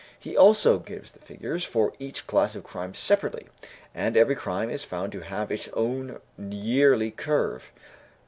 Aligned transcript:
He 0.19 0.35
also 0.35 0.79
gives 0.79 1.11
the 1.11 1.19
figures 1.19 1.63
for 1.63 1.93
each 1.99 2.25
class 2.25 2.55
of 2.55 2.63
crime 2.63 2.95
separately, 2.95 3.45
and 3.93 4.17
every 4.17 4.33
crime 4.33 4.71
is 4.71 4.83
found 4.83 5.11
to 5.11 5.19
have 5.19 5.51
its 5.51 5.67
own 5.73 6.19
yearly 6.39 7.11
curve. 7.11 7.71